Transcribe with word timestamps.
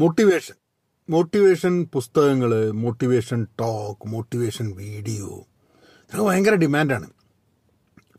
Motivation 0.00 0.56
motivation 1.08 1.74
പുസ്തകങ്ങൾ 1.94 2.50
motivation 2.84 3.40
talk 3.60 4.08
motivation 4.14 4.66
video 4.80 5.28
ഇതൊക്കെ 6.06 6.24
ഭയങ്കര 6.28 6.54
ഡിമാൻഡാണ് 6.54 7.06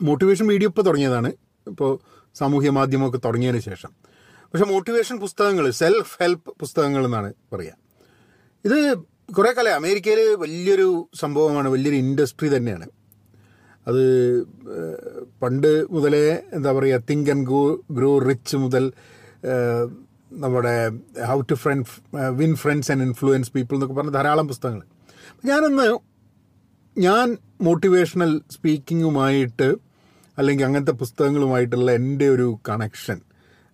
മോട്ടിവേഷൻ 0.08 0.46
വീഡിയോ 0.52 0.68
ഇപ്പോൾ 0.70 0.82
തുടങ്ങിയതാണ്. 0.82 1.30
ഇപ്പോൾ 1.66 1.90
സാമൂഹ്യ 2.38 2.70
മാധ്യമമൊക്കെ 2.78 3.20
തുടങ്ങിയതിന് 3.26 3.62
ശേഷം. 3.68 3.90
പക്ഷെ 4.50 4.66
മോട്ടിവേഷൻ 4.72 5.16
പുസ്തകങ്ങൾ 5.24 5.70
സെൽഫ് 5.80 6.16
ഹെൽപ്പ് 6.22 6.50
പുസ്തകങ്ങൾ 6.60 7.04
എന്നാണ് 7.04 7.30
പറയുക 7.52 7.76
ഇത് 8.64 8.78
കുറേ 9.38 9.50
കാലം 9.56 9.76
അമേരിക്കയിൽ 9.80 10.20
വലിയൊരു 10.44 10.88
സംഭവമാണ് 11.14 11.68
വലിയൊരു 11.68 11.98
ഇൻഡസ്ട്രി 12.04 12.48
തന്നെയാണ്. 12.56 12.86
അത് 13.86 14.04
പണ്ട് 15.42 15.70
മുതലേ 15.94 16.24
എന്താ 16.58 16.72
പറയുക 16.78 17.02
think 17.10 17.30
and 17.30 17.46
go 17.52 17.62
grow 17.98 18.10
rich 18.28 18.56
മുതൽ 18.56 18.84
നമ്മുടെ 20.32 20.88
how 21.22 21.40
to 21.40 21.54
friend 21.54 22.16
win 22.16 22.56
friends 22.56 22.92
and 22.92 23.02
influence 23.02 23.52
people 23.52 23.74
എന്നൊക്കെ 23.74 23.94
പറഞ്ഞ 23.94 24.10
ധാരാളം 24.10 24.48
പുസ്തകങ്ങൾ. 24.48 24.82
ഞാനൊന്ന് 25.44 25.98
ഞാൻ 27.00 27.36
മോട്ടിവേഷണൽ 27.60 28.40
സ്പീക്കിങ്ങുമായിട്ട് 28.50 29.74
അല്ലെങ്കിൽ 30.38 30.64
അങ്ങനത്തെ 30.64 30.90
പുസ്തകങ്ങളുമായിട്ടുള്ള 30.90 31.92
എന്റെ 31.92 32.28
ഒരു 32.28 32.58
കണക്ഷൻ 32.68 33.20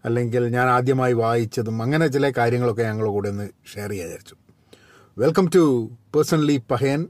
അല്ലെങ്കിൽ 0.05 0.49
ഞാൻ 0.49 0.69
ആദ്യമായി 0.69 1.13
വായിച്ചതും 1.13 1.83
അങ്ങനെ 1.83 2.07
ചില 2.07 2.31
കാര്യങ്ങളൊക്കെ 2.31 2.83
ഞങ്ങളുടെ 2.83 3.13
കൂടെ 3.13 3.29
ഒന്ന് 3.29 3.51
ഷെയർ 3.75 3.91
ചെയ്യാൻ 3.91 4.09
വിചാരിച്ചു. 4.09 4.37
Welcome 5.19 5.51
to 5.55 5.91
personally 6.15 6.63
Pahayan 6.71 7.09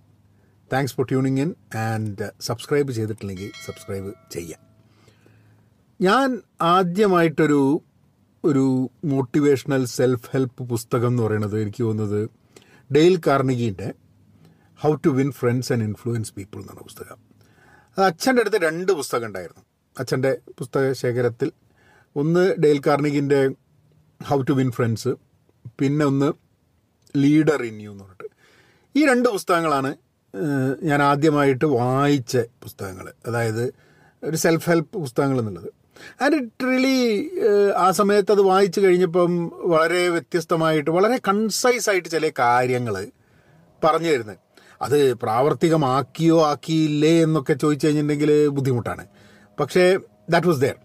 thanks 0.73 0.95
for 0.95 1.07
tuning 1.07 1.41
in 1.41 1.55
and 1.77 2.31
subscribe 2.41 2.93
ചെയ്തിട്ടില്ലെങ്കിൽ 2.93 3.51
സബ്സ്ക്രൈബ് 3.67 4.13
ചെയ്യാം. 4.33 4.61
ഞാൻ 6.01 6.43
ആദ്യമായിട്ടൊരു 6.63 7.83
ഒരു 8.45 8.91
മോട്ടിവേഷണൽ 9.05 9.85
സെൽഫ് 9.85 10.31
ഹെൽപ്പ് 10.33 10.63
പുസ്തകം 10.63 11.09
എന്ന് 11.09 11.23
പറയുന്നത് 11.23 11.63
എനിക്ക് 11.63 11.83
തോന്നുന്നത് 11.83 12.31
Dale 12.95 13.21
കാർണിഗീന്റെ 13.27 13.95
how 14.81 14.95
to 14.95 15.09
win 15.09 15.33
friends 15.33 15.73
and 15.73 15.85
influence 15.85 16.35
people 16.35 16.61
എന്ന 16.61 16.73
പുസ്തകം. 16.73 17.19
അത് 17.99 18.05
അച്ഛന്റെ 18.05 18.41
അടുത്ത് 18.41 18.57
രണ്ട് 18.57 18.93
പുസ്തകം 18.93 19.27
ഉണ്ടായിരുന്നു. 19.27 19.63
അച്ഛന്റെ 19.99 20.39
പുസ്തക 20.59 20.93
ശേഖരത്തിൽ 20.93 21.53
ഒന്ന് 22.17 22.55
ഡെയിൽ 22.63 22.81
കാർണിഗിന്റെ 22.87 23.51
ഹൗ 24.25 24.43
ടു 24.43 24.53
വിൻ 24.53 24.71
ഫ്രണ്ട്സ് 24.71 25.09
പിന്നെ 25.79 26.07
ഒന്ന് 26.07 26.33
ലീഡർ 27.17 27.63
ഇൻ 27.63 27.83
യു 27.83 27.91
എന്ന് 27.91 28.05
പറഞ്ഞിട്ട്. 28.05 28.29
ഈ 28.99 29.07
രണ്ട് 29.07 29.29
പുസ്തകങ്ങളാണ് 29.29 29.97
ഞാൻ 30.83 31.03
ആദ്യമായിട്ട് 31.03 31.65
വായിച്ച 31.65 32.37
പുസ്തകങ്ങൾ. 32.37 33.13
അതായത് 33.27 33.75
ഒരു 34.25 34.37
സെൽഫ് 34.37 34.71
ഹെൽപ്പ് 34.71 34.99
പുസ്തകങ്ങൾ 34.99 35.39
എന്നുള്ളത്. 35.39 35.84
ആൻഡ് 36.23 36.37
ഇറ്റ് 36.41 36.67
റിയലി 36.69 36.99
ആ 37.85 37.89
സമയത്ത് 37.99 38.33
അത് 38.37 38.43
വായിച്ചു 38.51 38.81
കഴിഞ്ഞപ്പം 38.81 39.33
വളരെ 39.75 40.03
വ്യത്യസ്തമായിട്ട് 40.09 40.91
വളരെ 40.91 41.19
കൺസൈസ് 41.29 41.91
ആയിട്ട് 41.91 42.09
ചില 42.09 42.31
കാര്യങ്ങൾ 42.39 42.97
പറഞ്ഞു 43.85 44.11
തരുന്നത്. 44.15 44.39
അത് 44.83 44.99
പ്രാവർത്തികമാക്കിയോ 45.15 46.39
ആക്കിയില്ലേ 46.53 47.13
എന്നൊക്കെ 47.23 47.55
ചോദിച്ചു 47.55 47.87
കഴിഞ്ഞിട്ടുണ്ടെങ്കിൽ 47.87 48.33
ബുദ്ധിമുട്ടാണ്. 48.57 49.05
പക്ഷേ 49.61 49.85
ദാറ്റ് 50.31 50.49
വാസ് 50.51 50.61
ദെയർ 50.65 50.79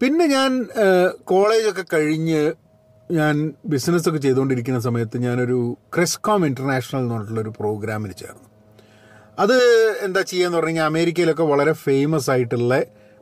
പിന്നെ 0.00 0.24
ഞാൻ 0.36 0.50
കോളേജൊക്കെ 1.32 1.84
കഴിഞ്ഞ് 1.94 2.40
ഞാൻ 3.10 3.34
ബിസിനസ്സൊക്കെ 3.72 4.20
ചെയ്തുകൊണ്ടിരിക്കുന്ന 4.24 4.80
സമയത്ത് 4.80 5.16
ഞാനൊരു 5.18 5.58
ക്രിസ്കോം 5.94 6.42
ഇന്റർനാഷണൽ 6.46 7.00
എന്ന് 7.00 7.14
പറഞ്ഞിട്ടുള്ളൊരു 7.14 7.52
പ്രോഗ്രാമിൽ 7.60 8.12
ചേർന്നു. 8.20 8.46
അത് 9.38 9.56
എന്താ 10.06 10.20
ചെയ്യുക 10.22 10.46
എന്ന് 10.46 10.58
പറഞ്ഞു 10.58 10.70
കഴിഞ്ഞാൽ 10.70 10.90
അമേരിക്കയിലൊക്കെ 10.92 11.44
വളരെ 11.52 11.72
ഫേമസ് 11.86 12.28
ആയിട്ടുള്ള 12.34 12.74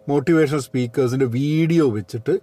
മോട്ടിവേഷണൽ 0.09 0.61
സ്പീക്കേഴ്സിന്റെ 0.69 1.27
വീഡിയോ 1.39 1.85
വെച്ചിട്ട് 1.99 2.35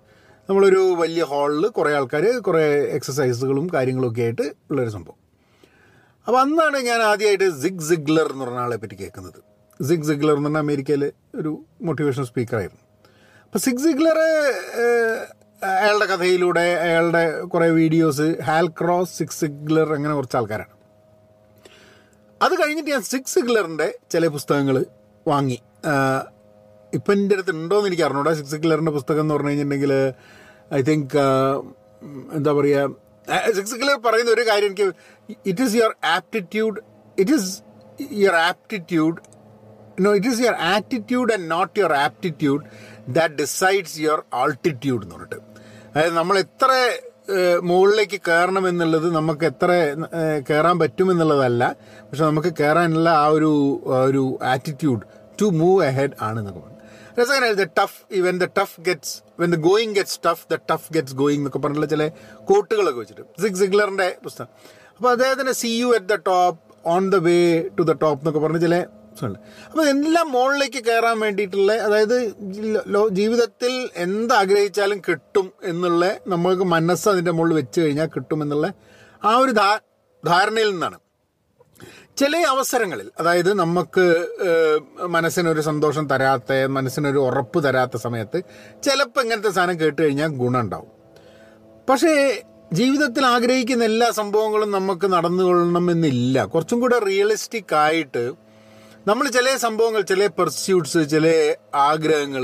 നമ്മളൊരു 0.50 0.82
വലിയ 1.02 1.24
ഹാളിൽ 1.32 1.66
കുറേ 1.78 1.92
ആൾക്കാർ 1.98 2.26
കുറേ 2.48 2.64
എക്സസൈസുകളും 2.98 3.66
കാര്യങ്ങളൊക്കെ 3.74 4.22
ആയിട്ട് 4.22 4.46
ഉള്ളൊരു 4.70 4.90
സംഭവം. 4.90 5.18
അപ്പോൾ 6.28 6.40
അന്നാണ് 6.42 6.78
ഞാൻ 6.90 7.02
ആദ്യമായിട്ട് 7.02 7.48
സിഗ് 7.64 7.86
സിഗ്ലർ 7.90 8.28
എന്ന് 8.34 8.46
പറഞ്ഞ 8.46 8.62
ആളെ 8.66 8.78
പറ്റി 8.84 8.96
കേൾക്കുന്നത്. 9.02 9.40
സിഗ് 9.80 10.08
സിഗ്ലർ 10.10 10.36
എന്ന് 10.38 10.50
പറഞ്ഞാൽ 10.50 10.64
അമേരിക്കയിലെ 10.66 11.10
ഒരു 11.40 11.52
മോട്ടിവേഷണൽ 11.88 12.26
സ്പീക്കറായിരുന്നു 12.32 12.84
അപ്പോൾ 13.46 13.62
സിഗ് 13.66 13.84
സിഗ്ലർ 13.86 14.18
അയാളുടെ 15.70 16.06
കഥയിലൂടെ 16.06 16.66
അയാളുടെ 16.86 17.24
കുറേ 17.54 17.70
videos 17.80 18.28
Hal 18.48 18.68
cross 18.82 19.14
six 19.20 19.40
Ziglar 19.40 19.88
അങ്ങനെ 19.94 20.14
കുറച്ച് 20.16 20.38
ആൾക്കാരാണ്. 20.38 20.74
അത് 22.42 22.54
കഴിഞ്ഞിട്ട് 22.62 22.92
ഞാൻ 22.96 23.02
സിക്സ് 23.14 23.34
സിഗ്ലറിന്റെ 23.36 23.88
ചില 24.12 24.28
പുസ്തകങ്ങൾ 24.28 24.78
വാങ്ങി. 25.28 25.58
ഇപ്പം 26.98 27.14
എന്റെ 27.16 27.36
അടുത്ത് 27.36 27.54
ഉണ്ടോയെന്ന് 27.56 27.90
എനിക്ക് 27.90 28.04
അറിഞ്ഞൂടാ. 28.08 28.32
സിക്സ് 28.40 28.58
കില്ലറിന്റെ 28.64 28.94
പുസ്തകം 28.98 29.24
എന്ന് 29.24 29.34
പറഞ്ഞു 29.36 29.50
കഴിഞ്ഞിട്ടുണ്ടെങ്കിൽ 29.52 29.94
ഐ 30.78 30.82
തിങ്ക് 30.90 31.16
എന്താ 32.38 32.52
പറയുക 32.60 33.52
സിക്സ് 33.58 33.78
കില്ലർ 33.82 33.98
പറയുന്ന 34.08 34.32
ഒരു 34.38 34.44
കാര്യം 34.50 34.70
എനിക്ക് 34.72 34.88
it 35.52 35.64
is 35.66 35.76
your 35.80 35.94
aptitude 36.16 36.78
it 37.18 37.34
is 37.38 37.52
your 38.24 38.38
aptitude 38.50 39.18
no 40.06 40.12
it 40.20 40.30
is 40.32 40.42
your 40.46 40.58
attitude 40.76 41.34
and 41.36 41.48
not 41.56 41.74
your 41.82 41.94
aptitude 42.06 42.64
that 43.18 43.36
decides 43.44 43.96
your 44.06 44.22
altitude 44.42 45.04
എന്ന് 45.06 45.16
പറഞ്ഞിട്ട്. 45.16 45.40
അതായത് 45.92 46.16
നമ്മൾ 46.20 46.36
എത്ര 46.46 46.72
മുകളിലേക്ക് 47.70 48.18
കയറണം 48.28 48.66
എന്നുള്ളത് 48.70 49.08
നമുക്ക് 49.18 49.46
എത്ര 49.52 49.72
കയറാൻ 50.50 50.76
പറ്റുമെന്നുള്ളതല്ല 50.84 51.64
പക്ഷെ 52.08 52.24
നമുക്ക് 52.30 52.52
കയറാനുള്ള 52.60 53.10
ആ 53.24 53.28
ഒരു 53.38 53.52
ഒരു 54.08 54.24
ആറ്റിറ്റ്യൂഡ് 54.54 55.04
ടു 55.42 55.48
മൂവ് 55.60 55.80
എഹെഡ് 55.90 56.18
ആണ് 56.28 56.38
എന്നൊക്കെ 56.42 56.60
പറഞ്ഞു. 56.60 56.79
രസകരമായി 57.18 57.58
the 57.62 57.66
tough 57.80 58.00
when 58.28 58.38
the 58.44 58.48
tough 58.60 58.78
gets 58.88 59.16
when 59.42 59.52
the 59.56 59.60
going 59.70 59.94
gets 59.98 60.20
tough 60.28 60.46
the 60.52 60.58
tough 60.72 60.88
gets 60.96 61.16
going 61.24 61.42
എന്നൊക്കെ 61.42 61.62
പറഞ്ഞിട്ടുള്ള 61.66 61.90
ചില 61.96 62.06
കോട്ടുകളൊക്കെ 62.52 63.00
വെച്ചിട്ട്. 63.04 63.26
സിഗ് 63.44 63.60
സിഗ്ലറിന്റെ 63.64 64.08
പുസ്തകം. 64.28 64.52
അപ്പോൾ 64.98 65.10
അദ്ദേഹത്തിന്റെ 65.16 65.56
see 65.64 65.72
you 65.82 65.90
at 65.98 66.10
the 66.14 66.18
top 66.32 66.60
on 66.94 67.04
the 67.16 67.20
way 67.28 67.38
to 67.80 67.84
the 67.90 67.96
top 68.06 68.22
എന്നൊക്കെ 68.22 68.42
പറഞ്ഞ 68.46 68.62
ചില 68.68 68.78
ഉണ്ട് 69.28 69.40
അപ്പോൾ 69.70 69.86
എല്ലാം 69.94 70.28
മുകളിലേക്ക് 70.34 70.82
കയറാൻ 70.88 71.18
വേണ്ടിയിട്ടുള്ള 71.24 71.72
അതായത് 71.86 72.16
ജീവിതത്തിൽ 73.20 73.74
എന്താഗ്രഹിച്ചാലും 74.06 75.00
കിട്ടും 75.08 75.48
എന്നുള്ള 75.72 76.06
നമ്മൾക്ക് 76.34 76.66
മനസ്സ് 76.76 77.08
അതിന്റെ 77.10 77.34
മുകളിൽ 77.38 77.56
വെച്ച് 77.62 77.80
കഴിഞ്ഞാൽ 77.82 78.10
കിട്ടും 78.16 78.42
എന്നുള്ള 78.44 78.68
ആ 79.24 79.34
ഒരു 79.44 79.54
ധാരണയിൽ 80.24 80.70
നിന്നാണ്. 80.72 80.98
ചില 82.20 82.38
അവസരങ്ങളിൽ 82.38 83.08
അതായത് 83.20 83.50
നമുക്ക് 83.60 84.06
മനസ്സിനൊരു 85.16 85.62
സന്തോഷം 85.62 86.06
തരാത്ത 86.10 86.54
മനസ്സിനൊരു 86.78 87.20
ഉറപ്പ് 87.20 87.60
തരാത്ത 87.68 87.98
സമയത്ത് 87.98 88.40
ചിലപ്പോൾ 88.86 89.22
ഇങ്ങനത്തെ 89.22 89.52
സാധനം 89.58 89.80
കേട്ട് 89.80 90.00
കഴിഞ്ഞാൽ 90.02 90.32
ഗുണമുണ്ടാവും. 90.42 90.92
പക്ഷേ 91.90 92.14
ജീവിതത്തിൽ 92.74 93.24
ആഗ്രഹിക്കുന്ന 93.26 93.84
എല്ലാ 93.84 94.10
സംഭവങ്ങളും 94.12 94.72
നമുക്ക് 94.72 95.08
നടന്നുകൊള്ളണമെന്നില്ല. 95.14 96.46
കുറച്ചും 96.46 96.80
കൂടെ 96.80 97.00
റിയലിസ്റ്റിക് 97.00 97.76
ആയിട്ട് 97.76 98.24
നമ്മൾ 99.08 99.26
ചില 99.38 99.56
സംഭവങ്ങൾ 99.66 100.02
ചില 100.02 100.28
പെർസ്യൂട്ട്സ് 100.40 101.02
ചില 101.10 101.28
ആഗ്രഹങ്ങൾ 101.76 102.44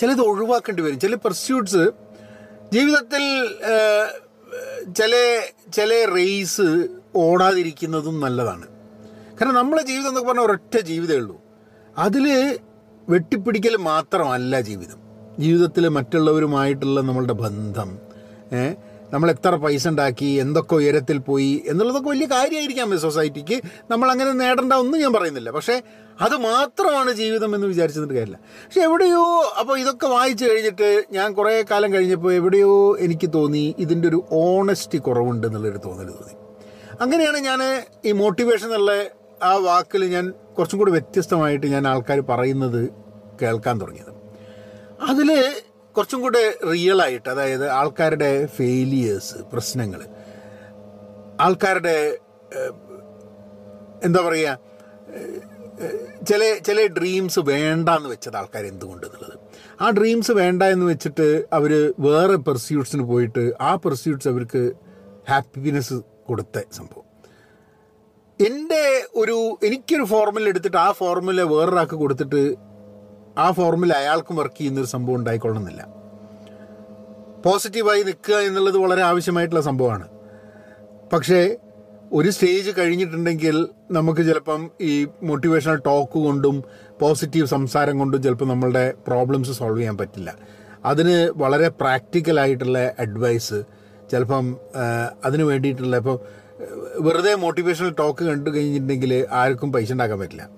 ചിലത് 0.00 0.22
ഒഴിവാക്കേണ്ടി 0.30 0.82
വരും. 0.82 1.00
ചില 1.00 1.14
പെർസ്യൂട്ട്സ് 1.14 1.84
ജീവിതത്തിൽ 2.72 3.24
ചില 4.98 5.14
ചില 5.72 5.90
റേസ് 6.16 6.68
ഓടാതിരിക്കുന്നതും 7.16 8.18
നല്ലതാണ്. 8.20 8.66
കാരണം 9.42 9.54
നമ്മളെ 9.54 9.82
ജീവിതം 9.82 10.08
എന്നൊക്കെ 10.08 10.28
പറഞ്ഞാൽ 10.28 10.44
ഒരൊറ്റ 10.44 10.80
ജീവിതമേ 10.80 11.16
ഉള്ളൂ. 11.16 11.40
അതിൽ 11.98 12.58
വെട്ടിപ്പിടിക്കൽ 13.08 13.76
മാത്രമല്ല 13.76 14.60
ജീവിതം. 14.60 14.98
ജീവിതത്തിൽ 15.38 15.88
മറ്റുള്ളവരുമായിട്ടുള്ള 15.88 17.00
നമ്മളുടെ 17.00 17.32
ബന്ധം 17.32 17.98
നമ്മൾ 19.12 19.30
എത്ര 19.30 19.54
പൈസ 19.54 19.88
ഉണ്ടാക്കി 19.88 20.24
എന്തൊക്കെ 20.24 20.74
ഉയരത്തിൽ 20.74 21.18
പോയി 21.18 21.62
എന്നുള്ളതൊക്കെ 21.66 22.08
വലിയ 22.08 22.26
കാര്യമായിരിക്കാം 22.26 22.98
സൊസൈറ്റിക്ക്. 22.98 23.60
നമ്മൾ 23.90 24.10
അങ്ങനെ 24.10 24.32
നേടേണ്ട 24.32 24.72
ഒന്നും 24.72 25.00
ഞാൻ 25.00 25.12
പറയുന്നില്ല. 25.12 25.50
പക്ഷേ 25.50 25.82
അത് 26.20 26.36
മാത്രമാണ് 26.36 27.12
ജീവിതം 27.12 27.54
എന്ന് 27.54 27.66
വിചാരിച്ചിട്ട് 27.66 28.14
കാര്യമില്ല. 28.14 28.38
പക്ഷെ 28.66 28.80
എവിടെയോ 28.80 29.24
അപ്പോൾ 29.60 29.78
ഇതൊക്കെ 29.78 30.06
വായിച്ചു 30.06 30.44
കഴിഞ്ഞിട്ട് 30.44 31.04
ഞാൻ 31.12 31.32
കുറേ 31.32 31.64
കാലം 31.70 31.92
കഴിഞ്ഞപ്പോൾ 31.92 32.32
എവിടെയോ 32.32 32.96
എനിക്ക് 32.98 33.30
തോന്നി 33.34 33.74
ഇതിന്റെ 33.78 34.08
ഒരു 34.08 34.24
ഓണസ്റ്റി 34.32 34.98
കുറവുണ്ട് 34.98 35.46
എന്നുള്ളൊരു 35.46 35.78
തോന്നൽ 35.78 36.10
തോന്നി. 36.10 36.34
അങ്ങനെയാണ് 37.00 37.38
ഞാൻ 37.38 37.60
ഈ 38.04 38.12
മോട്ടിവേഷൻ 38.12 38.66
എന്നുള്ള 38.66 38.92
ആ 39.42 39.56
വാക്കിൽ 39.56 40.04
ഞാൻ 40.10 40.30
കുറച്ചും 40.58 40.78
കൂടി 40.78 40.90
വ്യത്യസ്തമായിട്ട് 40.90 41.66
ഞാൻ 41.66 41.88
ആൾക്കാർ 41.88 42.20
പറയുന്നത് 42.20 42.82
കേൾക്കാൻ 43.42 43.80
തുടങ്ങിയത്. 43.80 44.12
അതിൽ 45.10 45.28
കുറച്ചും 45.96 46.20
കൂടെ 46.22 46.58
റിയൽ 46.72 47.02
ആയിട്ട് 47.02 47.28
അതായത് 47.28 47.68
ആൾക്കാരുടെ 47.68 48.46
ഫെയിലിയേഴ്സ് 48.46 49.34
പ്രശ്നങ്ങൾ 49.52 50.02
ആൾക്കാരുടെ 51.40 52.18
എന്താ 54.04 54.20
പറയുക 54.20 54.58
ചില 56.28 56.42
ചില 56.66 56.86
ഡ്രീംസ് 56.86 57.40
വേണ്ട 57.40 57.88
എന്ന് 57.88 58.08
വെച്ചത് 58.08 58.36
ആൾക്കാർ 58.36 58.64
എന്തുകൊണ്ട് 58.66 59.06
എന്നുള്ളത് 59.06 59.36
ആ 59.80 59.90
ഡ്രീംസ് 59.90 60.32
വേണ്ട 60.32 60.62
എന്ന് 60.62 60.86
വെച്ചിട്ട് 60.86 61.46
അവർ 61.52 61.94
വേറെ 61.98 62.36
പെർസ്യൂട്ട്സിന് 62.36 63.02
പോയിട്ട് 63.02 63.52
ആ 63.60 63.76
പെർസ്യൂട്ട്സ് 63.76 64.28
അവർക്ക് 64.28 64.72
ഹാപ്പിനെസ് 65.28 66.02
കൊടുത്ത 66.28 66.58
സംഭവം. 66.72 67.11
എന്റെ 68.40 69.06
ഒരു 69.14 69.58
എനിക്കൊരു 69.62 70.04
ഫോർമുല 70.04 70.48
എടുത്തിട്ട് 70.48 70.76
ആ 70.76 70.92
ഫോർമുല 70.92 71.42
വേറൊരാൾക്ക് 71.42 71.94
കൊടുത്തിട്ട് 71.94 72.56
ആ 73.38 73.50
ഫോർമുല 73.50 73.92
അയാൾക്കും 73.92 74.36
വർക്ക് 74.36 74.58
ചെയ്യുന്നൊരു 74.58 74.86
സംഭവം 74.86 75.16
ഉണ്ടായിക്കൊള്ളണമെന്നില്ല. 75.16 75.86
പോസിറ്റീവായി 77.46 78.02
നിൽക്കുക 78.02 78.34
എന്നുള്ളത് 78.34 78.78
വളരെ 78.78 79.02
ആവശ്യമായിട്ടുള്ള 79.02 79.60
സംഭവമാണ്. 79.60 80.08
പക്ഷേ 81.12 81.56
ഒരു 82.12 82.30
സ്റ്റേജ് 82.30 82.70
കഴിഞ്ഞിട്ടുണ്ടെങ്കിൽ 82.78 83.68
നമുക്ക് 83.90 84.20
ചിലപ്പം 84.20 84.70
ഈ 84.80 85.06
മോട്ടിവേഷണൽ 85.22 85.76
ടോക്ക് 85.76 86.18
കൊണ്ടും 86.18 86.64
പോസിറ്റീവ് 87.00 87.46
സംസാരം 87.46 87.98
കൊണ്ടും 87.98 88.22
ചിലപ്പോൾ 88.22 88.44
നമ്മളുടെ 88.44 88.94
പ്രോബ്ലംസ് 89.06 89.52
സോൾവ് 89.52 89.78
ചെയ്യാൻ 89.78 89.98
പറ്റില്ല. 89.98 90.34
അതിന് 90.84 91.30
വളരെ 91.36 91.68
പ്രാക്ടിക്കലായിട്ടുള്ള 91.68 92.94
അഡ്വൈസ് 92.98 93.64
ചിലപ്പം 94.10 94.56
അതിന് 95.24 95.42
വേണ്ടിയിട്ടുള്ള 95.42 95.96
ഇപ്പോൾ 95.96 96.41
വെറുതെ 96.98 97.34
മോട്ടിവേഷണൽ 97.34 97.94
ടോക്ക് 97.98 98.24
കണ്ടു 98.24 98.50
കഴിഞ്ഞിട്ടുണ്ടെങ്കിൽ 98.50 99.26
ആർക്കും 99.30 99.72
പൈസ 99.72 99.92
ഉണ്ടാക്കാൻ 99.92 100.18
പറ്റില്ല. 100.18 100.48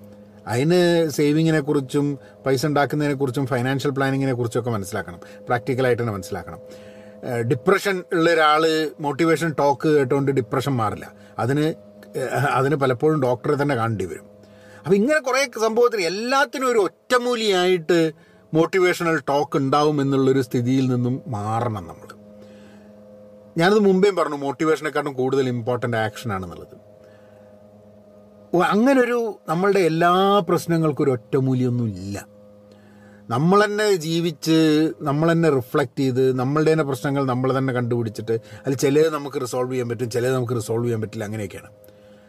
അതിന് 0.47 1.09
സേവിങ്ങിനെ 1.09 1.59
കുറിച്ചും 1.59 2.19
പൈസ 2.45 2.65
ഉണ്ടാക്കുന്നതിനെ 2.65 3.15
കുറിച്ചും 3.15 3.47
ഫൈനാൻഷ്യൽ 3.47 3.91
പ്ലാനിങ്ങിനെ 3.91 4.33
കുറിച്ചൊക്കെ 4.33 4.69
മനസ്സിലാക്കണം. 4.69 5.19
പ്രാക്ടിക്കലായിട്ട് 5.45 6.03
തന്നെ 6.03 6.13
മനസ്സിലാക്കണം. 6.13 6.59
ഡിപ്രഷൻ 7.47 8.03
ഉള്ള 8.13 8.33
ഒരാൾ 8.33 8.91
മോട്ടിവേഷൻ 8.99 9.55
ടോക്ക് 9.59 9.87
കേട്ടുകൊണ്ട് 9.87 10.31
ഡിപ്രഷൻ 10.31 10.71
മാറില്ല. 10.71 11.11
അതിന് 11.39 11.73
അതിന് 12.51 12.75
പലപ്പോഴും 12.75 13.21
ഡോക്ടറെ 13.21 13.61
തന്നെ 13.61 13.75
കാണേണ്ടി 13.75 14.05
വരും. 14.05 14.25
അപ്പം 14.77 14.95
ഇങ്ങനെ 14.95 15.19
കുറേ 15.19 15.49
സംഭവത്തിന് 15.61 16.01
എല്ലാത്തിനും 16.01 16.71
ഒരു 16.71 16.79
ഒറ്റമൂലിയായിട്ട് 16.79 18.11
മോട്ടിവേഷണൽ 18.53 19.19
ടോക്ക് 19.19 19.57
ഉണ്ടാവും 19.57 20.01
എന്നുള്ളൊരു 20.01 20.41
സ്ഥിതിയിൽ 20.41 20.87
നിന്നും 20.87 21.21
മാറണം 21.27 21.87
നമ്മൾ 21.87 22.24
ഞാനത് 23.57 23.79
മുമ്പേയും 23.79 24.15
പറഞ്ഞു 24.15 24.35
മോട്ടിവേഷനെക്കാട്ടും 24.35 25.13
കൂടുതൽ 25.13 25.47
ഇമ്പോർട്ടന്റ് 25.47 25.97
ആക്ഷൻ 25.97 26.33
ആണെന്നുള്ളത്. 26.33 26.75
അങ്ങനൊരു 28.63 29.39
നമ്മളുടെ 29.49 29.79
എല്ലാ 29.79 30.39
പ്രശ്നങ്ങൾക്കും 30.39 31.03
ഒരു 31.03 31.11
ഒറ്റമൂലിയൊന്നും 31.11 31.87
ഇല്ല 31.87 32.27
നമ്മൾ 33.29 33.65
തന്നെ 33.65 33.95
ജീവിച്ച് 33.95 34.57
നമ്മൾ 35.01 35.31
തന്നെ 35.31 35.49
റിഫ്ലക്റ്റ് 35.49 35.99
ചെയ്ത് 35.99 36.39
നമ്മളുടെ 36.39 36.71
തന്നെ 36.71 36.85
പ്രശ്നങ്ങൾ 36.85 37.25
നമ്മൾ 37.25 37.57
തന്നെ 37.57 37.73
കണ്ടുപിടിച്ചിട്ട് 37.73 38.31
അതിൽ 38.31 38.75
ചിലത് 38.75 39.13
നമുക്ക് 39.13 39.41
റിസോൾവ് 39.41 39.71
ചെയ്യാൻ 39.71 39.89
പറ്റും 39.89 40.09
ചിലത് 40.09 40.35
നമുക്ക് 40.35 40.53
റിസോൾവ് 40.53 40.85
ചെയ്യാൻ 40.85 41.01
പറ്റില്ല 41.01 41.23
അങ്ങനെയൊക്കെയാണ്. 41.23 41.69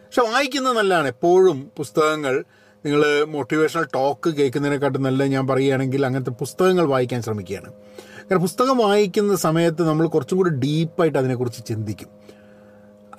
പക്ഷെ 0.07 0.23
വായിക്കുന്നത് 0.33 0.77
നല്ലതാണ്. 0.77 1.09
എപ്പോഴും 1.09 1.71
പുസ്തകങ്ങൾ 1.77 2.45
നിങ്ങൾ 2.87 3.25
മോട്ടിവേഷണൽ 3.25 3.85
ടോക്ക് 3.95 4.31
കേൾക്കുന്നതിനെക്കാട്ടും 4.31 5.03
നല്ല 5.03 5.25
ഞാൻ 5.25 5.47
പറയുകയാണെങ്കിൽ 5.47 6.07
അങ്ങനത്തെ 6.07 6.31
പുസ്തകങ്ങൾ 6.31 6.85
വായിക്കാൻ 6.85 7.23
ശ്രമിക്കുകയാണ്. 7.23 7.73
കാരണം 8.21 8.41
പുസ്തകം 8.41 8.79
വായിക്കുന്ന 8.79 9.37
സമയത്ത് 9.37 9.83
നമ്മൾ 9.89 10.07
കുറച്ചും 10.07 10.39
കൂടി 10.39 10.51
ഡീപ്പായിട്ട് 10.51 11.19
അതിനെക്കുറിച്ച് 11.19 11.67
ചിന്തിക്കും. 11.67 12.09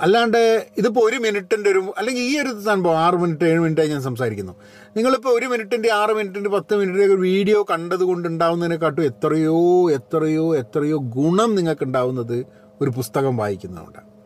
അല്ലാണ്ട് 0.01 0.67
ഇതിപ്പോൾ 0.77 1.09
ഒരു 1.09 1.15
മിനിറ്റിന്റെ 1.15 1.69
ഒരു 1.69 1.93
അല്ലെങ്കിൽ 1.97 2.23
ഈ 2.23 2.39
ഒരു 2.39 2.61
സംഭവം 2.61 2.97
ആറ് 2.97 3.13
മിനിറ്റ് 3.13 3.45
ഏഴ് 3.45 3.59
മിനിറ്റായി 3.59 3.89
ഞാൻ 3.89 4.01
സംസാരിക്കുന്നു. 4.01 4.53
നിങ്ങളിപ്പോൾ 4.97 5.29
ഒരു 5.29 5.45
മിനിറ്റിന്റെ 5.45 5.91
ആറ് 5.91 6.09
മിനിറ്റിന്റെ 6.09 6.49
പത്ത് 6.49 6.75
മിനിറ്റിന്റെ 6.75 7.05
ഒരു 7.05 7.21
വീഡിയോ 7.21 7.65
കണ്ടത് 7.71 7.99
കൊണ്ട് 7.99 8.27
ഉണ്ടാവുന്നതിനെക്കാട്ടും 8.27 9.03
എത്രയോ 9.03 9.91
എത്രയോ 9.91 10.55
എത്രയോ 10.55 10.97
ഗുണം 10.97 11.55
നിങ്ങൾക്ക് 11.55 11.83
ഉണ്ടാവുന്നത് 11.83 12.45
ഒരു 12.81 12.89
പുസ്തകം 12.89 13.37
വായിക്കുന്നതുകൊണ്ടാണ്. 13.37 14.16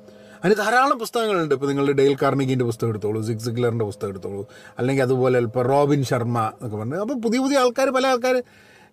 അതിന് 0.43 0.57
ധാരാളം 0.57 0.99
പുസ്തകങ്ങളുണ്ട്. 0.99 1.53
ഇപ്പോൾ 1.55 1.67
നിങ്ങൾ 1.67 1.91
ഡെയിൽ 1.91 2.13
കാർണിക്കിന്റെ 2.21 2.65
പുസ്തകം 2.65 2.89
എടുത്തോളൂ 2.89 3.21
സിക്സ് 3.21 3.45
സിഗ്ലറിന്റെ 3.45 3.85
പുസ്തകം 3.85 4.09
എടുത്തോളൂ 4.09 4.45
അല്ലെങ്കിൽ 4.79 5.03
അതുപോലെ 5.03 5.39
ഇപ്പോൾ 5.39 5.67
റോബിൻ 5.67 6.03
ശർമ്മ 6.03 6.39
എന്നൊക്കെ 6.53 6.77
പറഞ്ഞു. 6.77 6.95
അപ്പോൾ 6.95 7.17
പുതിയ 7.25 7.39
പുതിയ 7.39 7.57
ആൾക്കാർ 7.57 7.89
പല 7.89 8.07
ആൾക്കാർ 8.07 8.43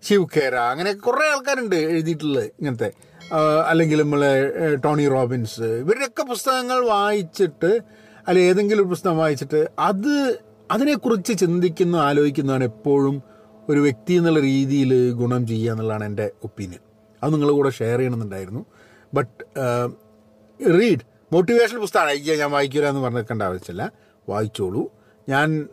ശിവ് 0.02 0.26
ഖേര 0.36 0.54
അങ്ങനെ 0.54 0.92
കുറേ 0.92 1.24
ആൾക്കാരുണ്ട് 1.30 1.76
എഴുതിയിട്ടുള്ളത് 1.76 2.44
ഇങ്ങനത്തെ. 2.44 2.90
അല്ലെങ്കിൽ 3.70 3.98
നമ്മൾ 4.02 4.22
ടോണി 4.84 5.08
റോബിൻസ് 5.08 5.62
ഇവരുടെയൊക്കെ 5.62 6.22
പുസ്തകങ്ങൾ 6.22 6.78
വായിച്ചിട്ട് 6.88 7.80
അല്ലെ 8.28 8.42
ഏതെങ്കിലും 8.42 8.82
ഒരു 8.82 8.88
പുസ്തകം 8.88 9.18
വായിച്ചിട്ട് 9.18 9.60
അത് 9.78 10.14
അതിനെക്കുറിച്ച് 10.70 11.32
ചിന്തിക്കുന്ന 11.38 11.96
ആലോചിക്കുന്നതാണ് 11.96 12.64
എപ്പോഴും 12.64 13.22
ഒരു 13.68 13.80
വ്യക്തി 13.80 14.12
എന്നുള്ള 14.12 14.40
രീതിയിൽ 14.40 15.12
ഗുണം 15.12 15.46
ചെയ്യുക 15.46 15.72
എന്നുള്ളതാണ് 15.72 16.04
എന്റെ 16.04 16.30
ഒപ്പീനിയൻ. 16.44 16.82
അത് 17.22 17.32
നിങ്ങളുടെ 17.32 17.56
കൂടെ 17.56 17.70
ഷെയർ 17.70 17.98
ചെയ്യണമെന്നുണ്ടായിരുന്നു. 17.98 18.62
But 19.14 19.44
read. 20.60 21.04
മോട്ടിവേഷണൽ 21.32 21.78
പുസ്തകമാണ്. 21.78 22.10
അയ്യ 22.10 22.36
ഞാൻ 22.36 22.50
വായിക്കൂലെന്ന് 22.50 22.90
എന്ന് 22.90 23.02
പറഞ്ഞേക്കേണ്ട 23.04 23.42
ആവശ്യമില്ല. 23.42 23.92
വായിച്ചോളൂ. 24.28 24.82
ഞാൻ 25.28 25.68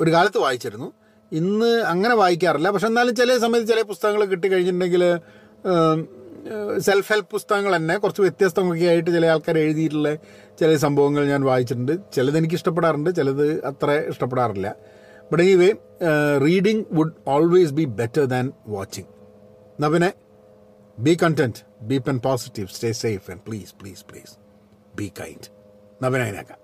ഒരു 0.00 0.10
കാലത്ത് 0.10 0.38
വായിച്ചിരുന്നു. 0.38 0.92
ഇന്ന് 1.32 1.82
അങ്ങനെ 1.82 2.14
വായിക്കാറില്ല. 2.14 2.70
പക്ഷെ 2.70 2.86
എന്നാലും 2.86 3.14
ചില 3.16 3.38
സമയത്ത് 3.38 3.68
ചില 3.68 3.82
പുസ്തകങ്ങൾ 3.82 4.24
കിട്ടിക്കഴിഞ്ഞിട്ടുണ്ടെങ്കിൽ 4.24 5.04
സെൽഫ് 6.78 7.12
ഹെൽപ്പ് 7.12 7.30
പുസ്തകങ്ങൾ 7.30 7.76
തന്നെ 7.76 7.98
കുറച്ച് 7.98 8.22
വ്യത്യസ്തമൊക്കെ 8.22 8.84
ആയിട്ട് 8.84 9.10
ചില 9.10 9.26
ആൾക്കാർ 9.26 9.58
എഴുതിയിട്ടുള്ള 9.58 10.14
ചില 10.60 10.76
സംഭവങ്ങൾ 10.76 11.26
ഞാൻ 11.26 11.42
വായിച്ചിട്ടുണ്ട്. 11.42 12.12
ചിലത് 12.12 12.38
എനിക്ക് 12.38 12.54
ഇഷ്ടപ്പെടാറുണ്ട് 12.54 13.10
ചിലത് 13.10 13.66
അത്ര 13.66 13.90
ഇഷ്ടപ്പെടാറില്ല. 13.90 14.74
But 15.32 15.42
anyway 15.42 15.72
reading 16.44 16.84
would 16.92 17.12
always 17.28 17.72
be 17.72 17.84
better 17.84 18.24
than 18.24 18.52
watching 18.68 19.06
എന്നാൽ 19.76 19.88
പിന്നെ 19.88 20.12
be 20.98 21.18
content 21.22 21.56
be 21.82 21.98
pen 21.98 22.18
positive 22.18 22.68
stay 22.68 22.92
safe 22.92 23.30
and 23.30 23.40
please 23.48 23.74
please 23.82 24.04
please 24.10 24.45
be 24.96 25.12
kind 25.20 25.48
എന്നാൽ 25.92 26.10
പിന്നെ 26.10 26.26
അതിനേക്കാം 26.26 26.60